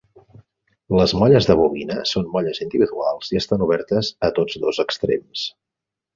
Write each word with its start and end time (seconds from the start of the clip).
Les 0.99 1.11
molles 1.19 1.47
de 1.49 1.55
bobina 1.59 1.97
són 2.13 2.31
molles 2.37 2.63
individuals 2.67 3.31
i 3.35 3.41
estan 3.43 3.67
obertes 3.67 4.11
a 4.31 4.33
tots 4.41 4.59
dos 4.67 4.83
extrems. 4.87 5.47